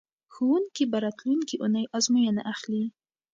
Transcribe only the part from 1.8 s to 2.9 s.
ازموینه اخلي.